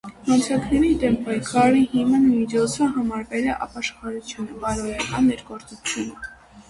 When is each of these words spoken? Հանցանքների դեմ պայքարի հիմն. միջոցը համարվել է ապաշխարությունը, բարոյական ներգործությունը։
Հանցանքների 0.27 0.87
դեմ 1.01 1.17
պայքարի 1.27 1.83
հիմն. 1.91 2.25
միջոցը 2.29 2.87
համարվել 2.95 3.51
է 3.51 3.55
ապաշխարությունը, 3.67 4.59
բարոյական 4.65 5.31
ներգործությունը։ 5.35 6.35